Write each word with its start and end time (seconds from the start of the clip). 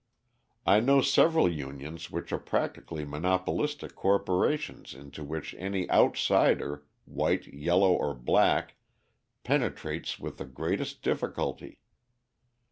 I 0.65 0.79
know 0.79 1.01
several 1.01 1.47
unions 1.47 2.09
which 2.09 2.33
are 2.33 2.39
practically 2.39 3.05
monopolistic 3.05 3.93
corporations 3.93 4.95
into 4.95 5.23
which 5.23 5.53
any 5.59 5.87
outsider, 5.91 6.83
white, 7.05 7.45
yellow, 7.53 7.93
or 7.93 8.15
black, 8.15 8.77
penetrates 9.43 10.17
with 10.17 10.37
the 10.37 10.45
greatest 10.45 11.03
difficulty. 11.03 11.77